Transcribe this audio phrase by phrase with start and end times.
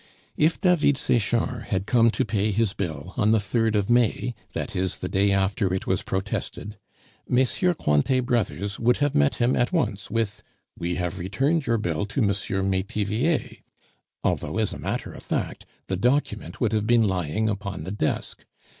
[0.35, 4.75] If David Sechard had come to pay his bill on the 3rd of May, that
[4.75, 6.79] is, the day after it was protested,
[7.29, 7.77] MM.
[7.77, 10.41] Cointet Brothers would have met him at once with,
[10.75, 12.29] "We have returned your bill to M.
[12.67, 13.57] Metivier,"
[14.23, 18.43] although, as a matter of fact, the document would have been lying upon the desk.